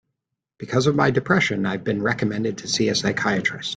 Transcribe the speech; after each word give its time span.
Because 0.57 0.87
of 0.87 0.95
my 0.95 1.11
depression, 1.11 1.63
I 1.67 1.73
have 1.73 1.83
been 1.83 2.01
recommended 2.01 2.57
to 2.57 2.67
see 2.67 2.89
a 2.89 2.95
psychiatrist. 2.95 3.69